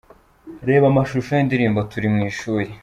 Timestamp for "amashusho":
0.89-1.31